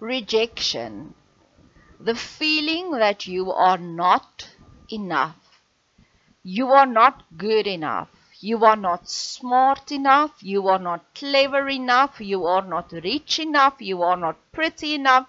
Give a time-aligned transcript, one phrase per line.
[0.00, 1.14] Rejection.
[1.98, 4.50] The feeling that you are not
[4.92, 5.62] enough.
[6.42, 8.10] You are not good enough.
[8.40, 10.32] You are not smart enough.
[10.42, 12.20] You are not clever enough.
[12.20, 13.80] You are not rich enough.
[13.80, 15.28] You are not pretty enough.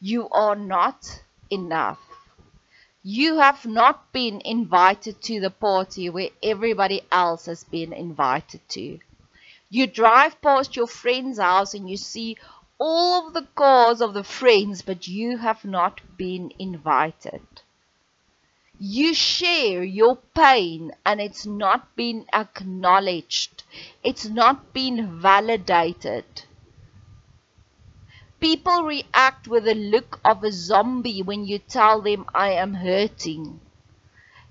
[0.00, 2.00] You are not enough.
[3.04, 8.98] You have not been invited to the party where everybody else has been invited to.
[9.70, 12.36] You drive past your friend's house and you see
[12.82, 17.42] all of the cars of the friends, but you have not been invited.
[18.78, 23.64] You share your pain and it's not been acknowledged.
[24.02, 26.24] It's not been validated.
[28.40, 33.60] People react with the look of a zombie when you tell them, I am hurting.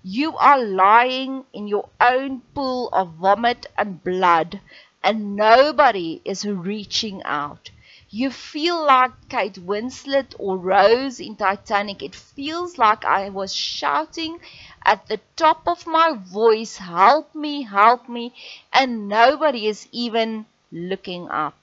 [0.03, 4.61] You are lying in your own pool of vomit and blood,
[5.03, 7.71] and nobody is reaching out.
[8.11, 12.03] You feel like Kate Winslet or Rose in Titanic.
[12.03, 14.39] It feels like I was shouting
[14.85, 18.33] at the top of my voice, Help me, help me,
[18.71, 21.55] and nobody is even looking up.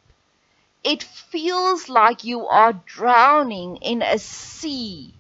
[0.85, 5.15] It feels like you are drowning in a sea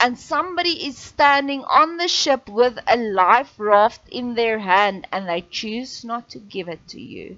[0.00, 5.28] and somebody is standing on the ship with a life raft in their hand and
[5.28, 7.36] they choose not to give it to you.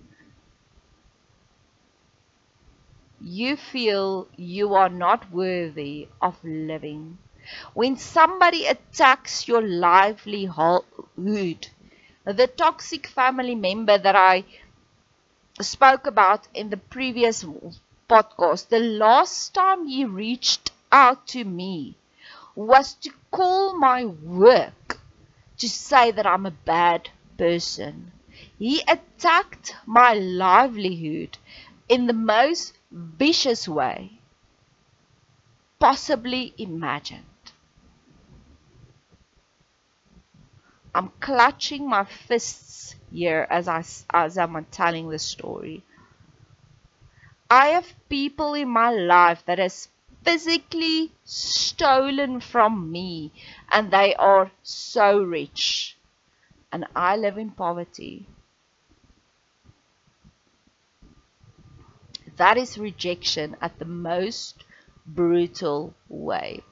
[3.21, 7.19] You feel you are not worthy of living.
[7.73, 10.85] When somebody attacks your livelihood,
[11.17, 14.45] the toxic family member that I
[15.61, 17.45] spoke about in the previous
[18.09, 21.97] podcast, the last time he reached out to me
[22.55, 25.01] was to call my work
[25.59, 28.13] to say that I'm a bad person.
[28.59, 31.39] He attacked my livelihood
[31.89, 34.19] in the most vicious way
[35.79, 37.25] possibly imagined.
[40.95, 43.85] I'm clutching my fists here as I
[44.15, 45.83] as I'm telling the story.
[47.51, 49.89] I have people in my life that has
[50.25, 53.31] physically stolen from me
[53.71, 55.99] and they are so rich
[56.73, 58.27] and I live in poverty.
[62.37, 64.65] That is rejection at the most
[65.07, 66.63] brutal way.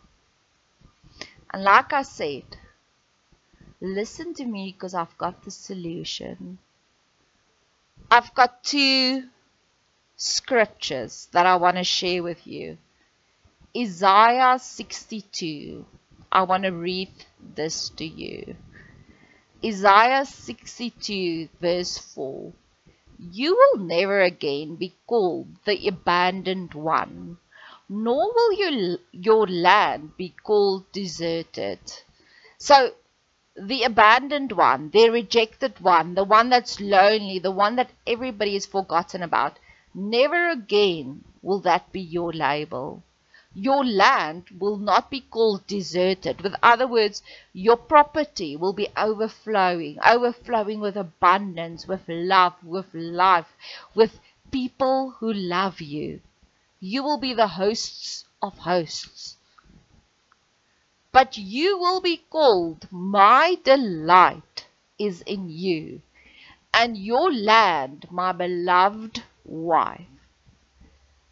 [1.53, 2.45] And like I said,
[3.81, 6.59] listen to me because I've got the solution.
[8.11, 9.25] I've got two
[10.17, 12.79] scriptures that I want to share with you.
[13.77, 15.85] Isaiah 62.
[16.31, 17.11] I want to read
[17.55, 18.57] this to you.
[19.65, 22.53] Isaiah 62, verse 4.
[23.31, 27.39] You will never again be called the abandoned one,
[27.89, 31.79] nor will your, your land be called deserted.
[32.59, 32.95] So
[33.55, 38.67] the abandoned one, the rejected one, the one that's lonely, the one that everybody has
[38.67, 39.57] forgotten about,
[39.95, 43.05] never again will that be your label.
[43.55, 46.41] Your land will not be called deserted.
[46.41, 53.57] With other words, your property will be overflowing, overflowing with abundance, with love, with life,
[53.95, 54.21] with
[54.51, 56.21] people who love you.
[56.81, 59.37] You will be the hosts of hosts
[61.13, 64.67] but you will be called, My delight
[64.99, 66.01] is in you,
[66.73, 70.09] and your land, my beloved wife.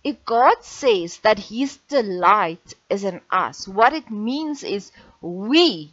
[0.02, 5.92] If God says that His delight is in us, what it means is we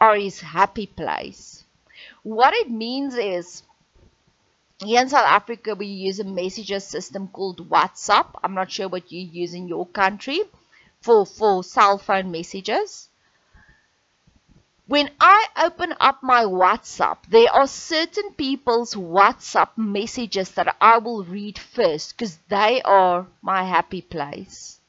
[0.00, 1.64] are His happy place.
[2.22, 3.62] What it means is
[4.82, 8.26] here in South Africa, we use a messages system called WhatsApp.
[8.42, 10.40] I'm not sure what you use in your country
[11.00, 13.08] for, for cell phone messages.
[14.88, 21.22] When I open up my WhatsApp, there are certain people's WhatsApp messages that I will
[21.22, 24.80] read first because they are my happy place.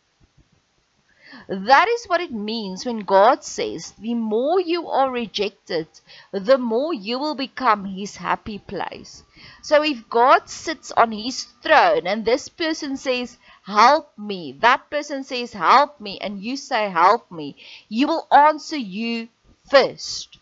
[1.47, 5.87] That is what it means when God says, the more you are rejected,
[6.31, 9.23] the more you will become his happy place.
[9.61, 15.23] So if God sits on his throne and this person says, help me, that person
[15.23, 17.57] says, help me, and you say, help me,
[17.89, 19.29] he will answer you
[19.73, 20.37] first.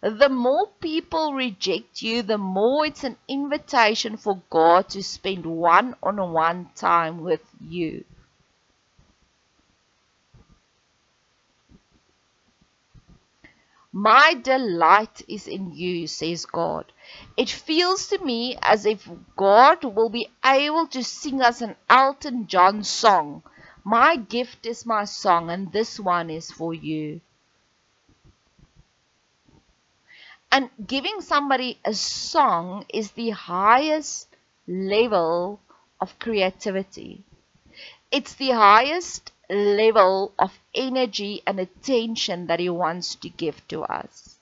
[0.00, 5.94] The more people reject you, the more it's an invitation for God to spend one
[6.02, 8.04] on one time with you.
[13.92, 16.90] My delight is in you, says God.
[17.36, 19.06] It feels to me as if
[19.36, 23.42] God will be able to sing us an Elton John song.
[23.90, 27.20] My gift is my song, and this one is for you.
[30.52, 34.28] And giving somebody a song is the highest
[34.68, 35.58] level
[36.00, 37.24] of creativity.
[38.12, 44.36] It's the highest level of energy and attention that He wants to give to us.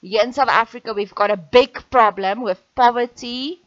[0.00, 3.60] Here in South Africa, we've got a big problem with poverty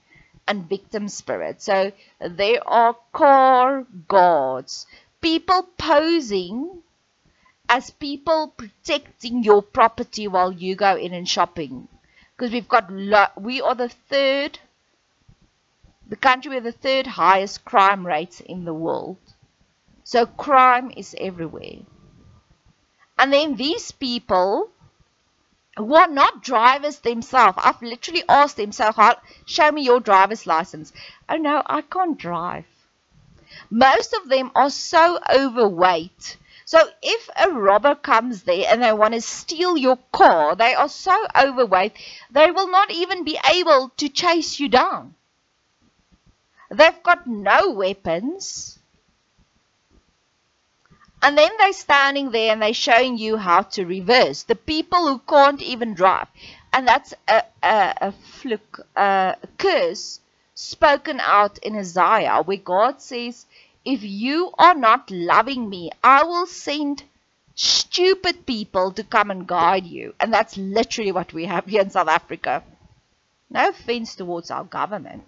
[0.48, 1.62] and victim spirit.
[1.62, 4.86] So there are car guards,
[5.22, 6.82] people posing
[7.70, 11.88] as people protecting your property while you go in and shopping.
[12.36, 12.92] Because we've got,
[13.40, 14.60] we are the third,
[16.08, 19.18] the country with the third highest crime rates in the world.
[20.04, 21.80] So crime is everywhere.
[23.18, 24.70] And then these people
[25.78, 28.92] who are not drivers themselves, I've literally asked them, so
[29.46, 30.92] show me your driver's license.
[31.30, 32.66] Oh no, I can't drive.
[33.70, 36.38] Most of them are so overweight.
[36.66, 40.90] So if a robber comes there and they want to steal your car, they are
[40.90, 41.94] so overweight,
[42.32, 45.16] they will not even be able to chase you down.
[46.70, 48.80] They've got no weapons.
[51.24, 54.44] And then they're standing there and they're showing you how to reverse.
[54.44, 56.28] The people who can't even drive.
[56.74, 60.20] And that's a, a, a fluke, a curse
[60.56, 63.46] spoken out in Isaiah where God says,
[63.86, 67.04] if you are not loving me, I will send
[67.54, 70.16] stupid people to come and guide you.
[70.20, 72.64] And that's literally what we have here in South Africa.
[73.50, 75.24] No offense towards our government.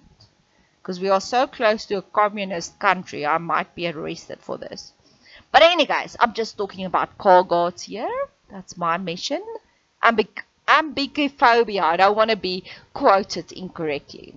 [0.81, 4.94] Because we are so close to a communist country, I might be arrested for this.
[5.53, 8.09] But anyway, guys, I'm just talking about car guards here.
[8.50, 9.44] That's my mission.
[10.03, 11.83] Ambic ambigophobia.
[11.83, 14.35] I don't want to be quoted incorrectly.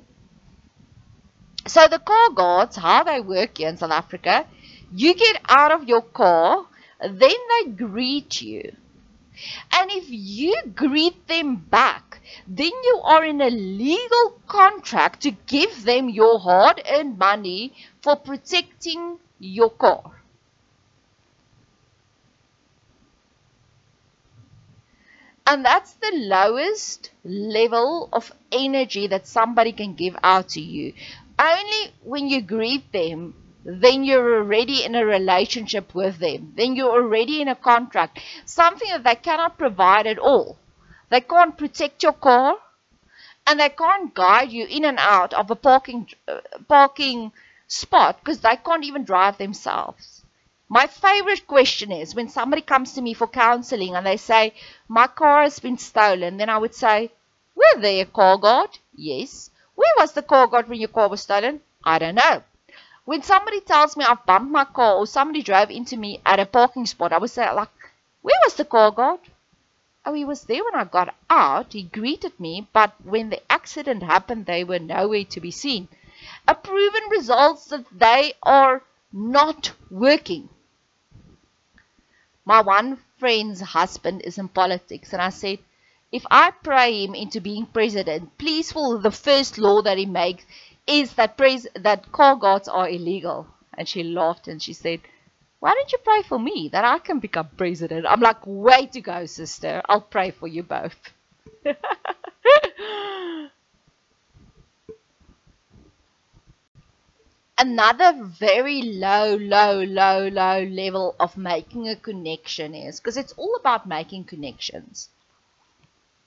[1.66, 4.46] So the car guards, how they work here in South Africa,
[4.92, 6.66] you get out of your car,
[7.00, 7.18] then
[7.50, 8.76] they greet you.
[9.72, 15.84] And if you greet them back, then you are in a legal contract to give
[15.84, 17.72] them your hard earned money
[18.02, 20.15] for protecting your car.
[25.46, 30.92] And that's the lowest level of energy that somebody can give out to you.
[31.38, 33.34] Only when you greet them,
[33.64, 36.52] then you're already in a relationship with them.
[36.56, 38.20] Then you're already in a contract.
[38.44, 40.58] Something that they cannot provide at all.
[41.08, 42.58] They can't protect your car
[43.46, 47.32] and they can't guide you in and out of a parking uh, parking
[47.68, 50.15] spot because they can't even drive themselves.
[50.68, 54.52] My favorite question is when somebody comes to me for counseling and they say,
[54.88, 57.12] My car has been stolen, then I would say,
[57.54, 58.70] Were there a car guard?
[58.94, 59.50] Yes.
[59.76, 61.60] Where was the car guard when your car was stolen?
[61.84, 62.42] I don't know.
[63.04, 66.46] When somebody tells me I've bumped my car or somebody drove into me at a
[66.46, 67.70] parking spot, I would say, like,
[68.22, 69.20] Where was the car guard?
[70.04, 71.74] Oh, he was there when I got out.
[71.74, 75.86] He greeted me, but when the accident happened, they were nowhere to be seen.
[76.48, 78.82] A proven results that they are
[79.12, 80.48] not working
[82.46, 85.58] my one friend's husband is in politics and I said,
[86.10, 90.46] if I pray him into being president, please for the first law that he makes
[90.86, 93.46] is that pres- that car guards are illegal.
[93.76, 95.00] And she laughed and she said,
[95.60, 98.06] why don't you pray for me that I can become president?
[98.08, 99.82] I'm like, way to go, sister.
[99.88, 100.96] I'll pray for you both.
[107.58, 113.56] another very low, low, low, low level of making a connection is because it's all
[113.56, 115.08] about making connections.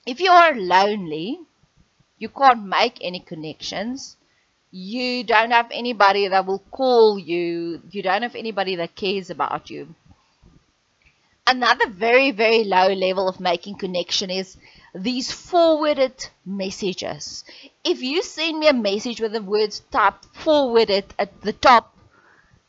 [0.05, 1.39] If you are lonely,
[2.17, 4.17] you can't make any connections.
[4.71, 7.81] You don't have anybody that will call you.
[7.91, 9.95] You don't have anybody that cares about you.
[11.47, 14.57] Another very, very low level of making connection is
[14.93, 17.43] these forwarded messages.
[17.83, 21.95] If you send me a message with the words type forwarded at the top,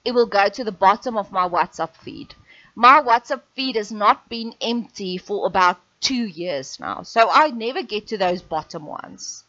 [0.05, 2.35] it will go to the bottom of my WhatsApp feed.
[2.75, 7.83] My WhatsApp feed has not been empty for about two years now, so I never
[7.83, 9.45] get to those bottom ones.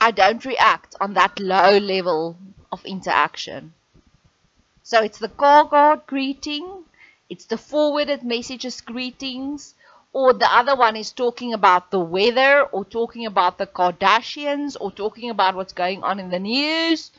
[0.00, 2.36] I don't react on that low level
[2.72, 3.74] of interaction.
[4.82, 6.84] So it's the car guard greeting,
[7.32, 9.74] it's the forwarded messages greetings
[10.12, 14.92] or the other one is talking about the weather or talking about the Kardashians or
[14.92, 17.10] talking about what's going on in the news.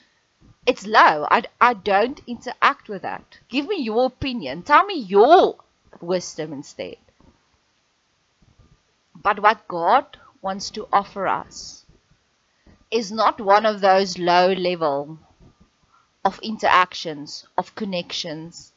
[0.68, 1.28] It's low.
[1.32, 3.40] I, I don't interact with that.
[3.50, 4.62] Give me your opinion.
[4.62, 5.56] Tell me your
[6.00, 6.98] wisdom instead.
[9.16, 11.86] But what God wants to offer us
[12.92, 15.18] is not one of those low level
[16.24, 18.73] of interactions, of connections.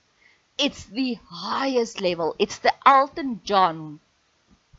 [0.59, 2.35] It's the highest level.
[2.39, 4.01] It's the Elton John.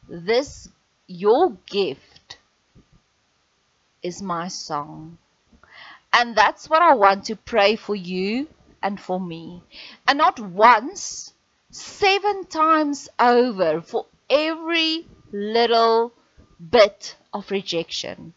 [0.09, 0.69] This,
[1.07, 2.37] your gift,
[4.01, 5.17] is my song.
[6.13, 8.47] And that's what I want to pray for you
[8.81, 9.61] and for me.
[10.07, 11.33] And not once,
[11.69, 16.13] seven times over for every little
[16.71, 18.33] bit of rejection.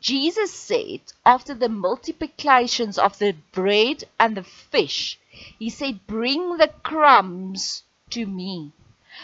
[0.00, 6.68] Jesus said, after the multiplications of the bread and the fish, He said, Bring the
[6.82, 8.72] crumbs to me.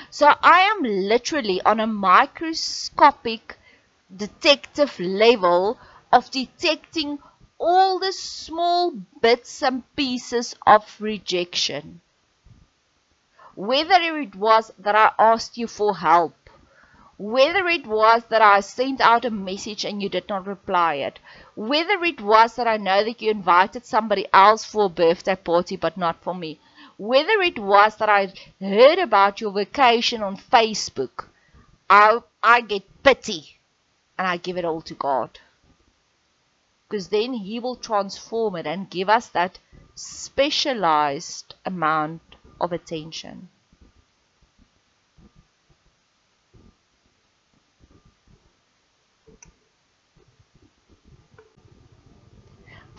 [0.08, 3.58] So I am literally on a microscopic
[4.14, 5.78] detective level
[6.12, 7.18] of detecting
[7.58, 12.00] all the small bits and pieces of rejection.
[13.54, 16.41] Whether it was that I asked you for help,
[17.22, 21.20] whether it was that I sent out a message and you did not reply it,
[21.54, 25.76] whether it was that I know that you invited somebody else for a birthday party
[25.76, 26.58] but not for me,
[26.96, 31.26] whether it was that I heard about your vacation on Facebook,
[31.88, 33.60] I, I get pity
[34.18, 35.38] and I give it all to God.
[36.88, 39.60] Because then He will transform it and give us that
[39.94, 42.22] specialized amount
[42.60, 43.48] of attention.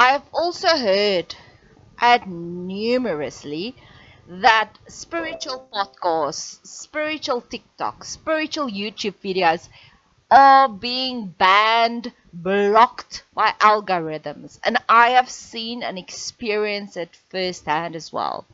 [0.03, 1.33] I have also heard,
[1.95, 3.73] had numerously,
[4.27, 9.69] that spiritual podcasts, spiritual TikToks, spiritual YouTube videos
[10.29, 14.59] are being banned, blocked by algorithms.
[14.61, 18.45] And I have seen and experienced it firsthand as well.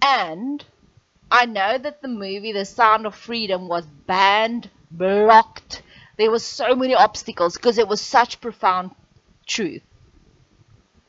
[0.00, 0.64] And
[1.30, 5.82] I know that the movie The Sound of Freedom was banned, blocked.
[6.16, 8.92] There were so many obstacles because it was such profound
[9.48, 9.82] truth.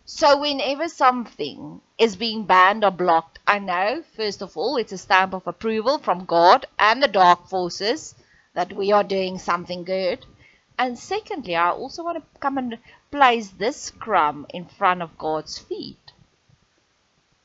[0.06, 4.98] So whenever something is being banned or blocked, I know, first of all, it's a
[4.98, 8.16] stamp of approval from God and the dark forces
[8.56, 10.26] that we are doing something good.
[10.80, 12.80] And secondly, I also want to come and
[13.12, 16.14] place this crumb in front of God's feet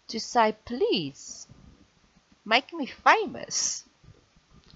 [0.08, 1.46] to say, please,
[2.46, 3.84] make me famous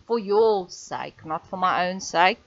[0.07, 2.41] for your sake, not for my own sake,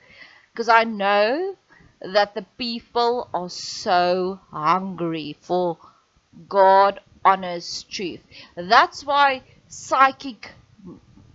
[0.51, 1.55] because I know
[2.01, 5.77] that the people are so hungry for
[6.49, 8.21] God honest truth.
[8.55, 10.51] That's why psychic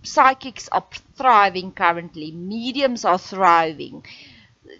[0.03, 2.31] psychics are thriving currently.
[2.31, 4.05] Mediums are thriving.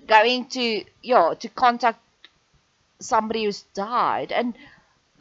[0.08, 2.00] Going to yeah to contact
[3.00, 4.56] somebody who's died, and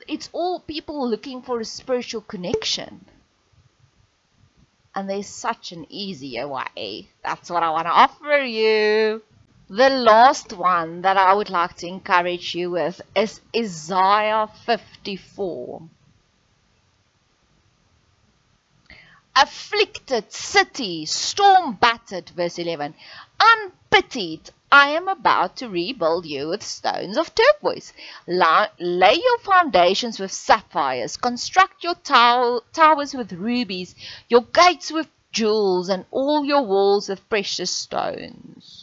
[0.08, 3.04] it's all people looking for a spiritual connection.
[4.94, 7.08] And there's such an easier way.
[7.23, 9.23] That's what I want to offer you.
[9.68, 15.82] The last one that I would like to encourage you with is Isaiah 54.
[19.35, 22.94] Afflicted city, storm battered, verse 11.
[23.40, 27.92] Unpitied, I am about to rebuild you with stones of turquoise.
[28.28, 31.16] lay your foundations with sapphires.
[31.16, 33.96] Construct your tow towers with rubies,
[34.28, 38.75] your gates with jewels, and all your walls with precious stones.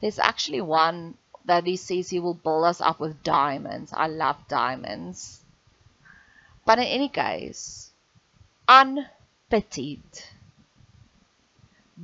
[0.00, 3.92] There's actually one that he says he will build us up with diamonds.
[3.94, 5.40] I love diamonds.
[6.64, 7.90] But in any case,
[8.68, 10.02] unpitied.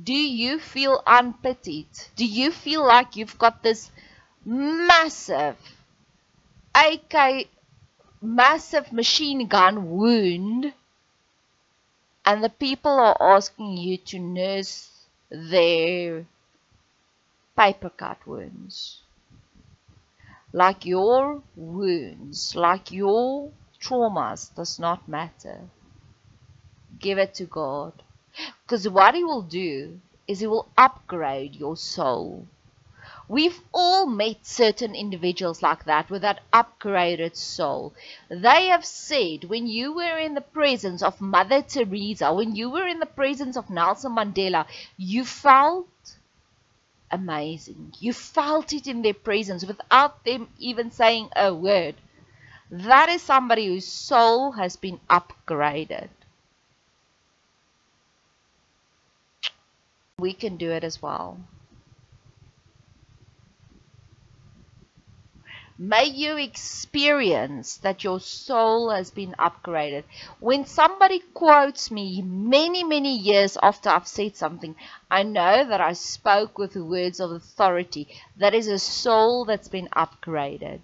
[0.03, 1.87] Do you feel unpitied?
[2.15, 3.91] Do you feel like you've got this
[4.43, 5.57] massive
[6.75, 7.47] AK
[8.21, 10.73] massive machine gun wound
[12.25, 14.89] and the people are asking you to nurse
[15.29, 16.25] their
[17.55, 19.01] paper cut wounds.
[20.51, 25.61] Like your wounds, like your traumas does not matter.
[26.99, 27.93] Give it to God.
[28.63, 32.47] Because what He will do is He will upgrade your soul.
[33.27, 37.93] We've all met certain individuals like that with that upgraded soul.
[38.29, 42.87] They have said when you were in the presence of Mother Teresa, when you were
[42.87, 45.87] in the presence of Nelson Mandela, you felt
[47.15, 47.93] amazing.
[47.99, 51.95] You felt it in their presence without them even saying a word.
[52.69, 56.09] That is somebody whose soul has been upgraded.
[60.19, 61.39] We can do it as well.
[65.77, 70.05] May you experience that your soul has been upgraded.
[70.39, 74.77] When somebody quotes me many, many years after I've said something,
[75.11, 78.07] I know that I spoke with the words of authority.
[78.37, 80.79] That is a soul that's been upgraded.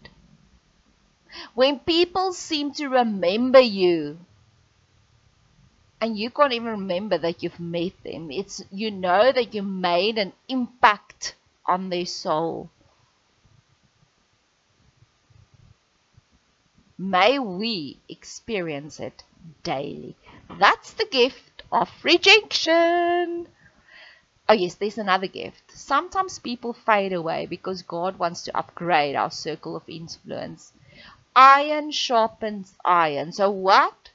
[1.54, 4.20] When people seem to remember you,
[6.02, 10.18] and you can't even remember that you've met them, it's you know that you made
[10.18, 12.70] an impact on their soul.
[17.04, 19.24] May we experience it
[19.64, 20.16] daily.
[20.60, 23.48] That's the gift of rejection.
[24.48, 25.72] Oh, yes, there's another gift.
[25.72, 30.74] Sometimes people fade away because God wants to upgrade our circle of influence.
[31.36, 33.32] Iron sharpens iron.
[33.32, 34.12] So, what?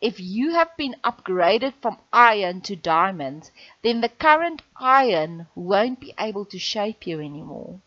[0.00, 3.50] If you have been upgraded from iron to diamond,
[3.82, 7.82] then the current iron won't be able to shape you anymore.